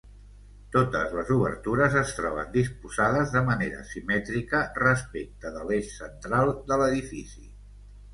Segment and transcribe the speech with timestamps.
[0.75, 7.45] Totes les obertures es troben disposades de manera simètrica respecte de l’eix central de l’edifici.